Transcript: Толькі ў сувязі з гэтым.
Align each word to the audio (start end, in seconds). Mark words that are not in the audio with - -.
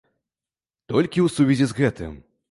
Толькі 0.91 1.19
ў 1.25 1.33
сувязі 1.35 1.65
з 1.73 1.77
гэтым. 1.81 2.17